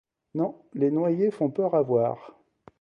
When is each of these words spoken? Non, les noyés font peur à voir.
Non, 0.33 0.55
les 0.73 0.89
noyés 0.89 1.29
font 1.29 1.51
peur 1.51 1.75
à 1.75 1.83
voir. 1.83 2.33